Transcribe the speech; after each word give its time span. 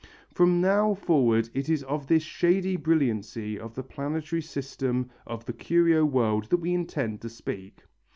From 0.33 0.59
now 0.61 0.95
forward 0.95 1.51
it 1.53 1.69
is 1.69 1.83
of 1.83 2.07
this 2.07 2.23
shady 2.23 2.75
brilliancy 2.75 3.59
of 3.59 3.75
the 3.75 3.83
planetary 3.83 4.41
system 4.41 5.11
of 5.27 5.45
the 5.45 5.53
curio 5.53 6.05
world 6.05 6.45
that 6.49 6.57
we 6.57 6.73
intend 6.73 7.21
to 7.21 7.29
speak. 7.29 7.83